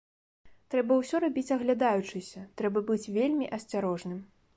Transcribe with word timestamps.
Трэба 0.73 0.95
ўсё 1.01 1.19
рабіць 1.25 1.53
аглядаючыся, 1.55 2.41
трэба 2.61 2.83
быць 2.89 3.11
вельмі 3.19 3.51
асцярожным. 3.59 4.19